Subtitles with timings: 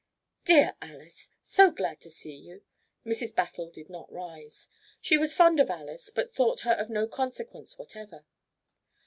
[0.45, 2.63] "Dear Alys so glad to see you!"
[3.05, 3.35] Mrs.
[3.35, 4.67] Battle did not rise.
[4.99, 8.25] She was fond of Alys, but thought her of no consequence whatever.